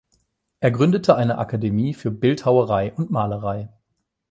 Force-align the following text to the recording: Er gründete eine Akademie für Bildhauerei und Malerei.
Er 0.61 0.71
gründete 0.71 1.13
eine 1.15 1.37
Akademie 1.37 1.93
für 1.93 2.09
Bildhauerei 2.09 2.91
und 2.93 3.11
Malerei. 3.11 3.69